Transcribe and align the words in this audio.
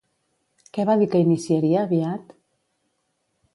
Què 0.77 0.85
va 0.91 0.95
dir 1.01 1.09
que 1.11 1.21
iniciaria 1.27 1.85
aviat? 1.89 2.35